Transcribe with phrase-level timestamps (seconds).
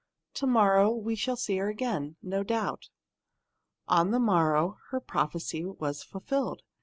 [0.33, 2.89] "To morrow we'll see her again, no doubt."
[3.87, 6.63] On the morrow her prophecy was fulfilled.